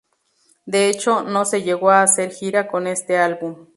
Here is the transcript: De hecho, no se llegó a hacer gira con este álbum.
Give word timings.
De 0.65 0.89
hecho, 0.89 1.21
no 1.21 1.45
se 1.45 1.61
llegó 1.61 1.91
a 1.91 2.01
hacer 2.01 2.31
gira 2.33 2.67
con 2.67 2.87
este 2.87 3.19
álbum. 3.19 3.67